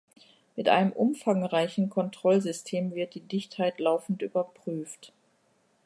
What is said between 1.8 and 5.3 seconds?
Kontrollsystem wird die Dichtheit laufend überprüft.